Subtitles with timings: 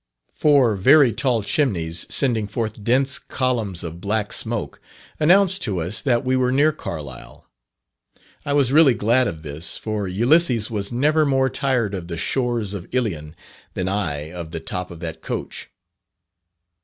[0.33, 4.81] Four very tall chimneys, sending forth dense columns of black smoke,
[5.19, 7.45] announced to us that we were near Carlisle.
[8.43, 12.73] I was really glad of this, for Ulysses was never more tired of the shores
[12.73, 13.35] of Ilion
[13.75, 15.69] than I of the top of that coach.